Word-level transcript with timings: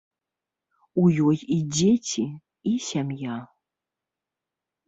У 1.01 1.03
ёй 1.27 1.37
і 1.55 1.59
дзеці, 1.75 2.25
і 2.73 2.75
сям'я. 2.89 3.37